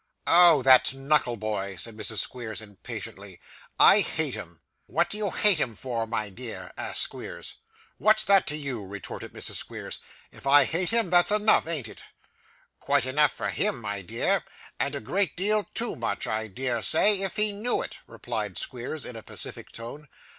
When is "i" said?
3.79-3.99, 10.47-10.63, 16.25-16.47